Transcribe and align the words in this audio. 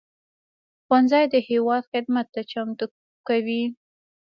ښوونځی 0.85 1.23
د 1.33 1.35
هېواد 1.49 1.83
خدمت 1.91 2.27
ته 2.33 2.41
چمتو 2.51 2.85
کوي 3.27 3.63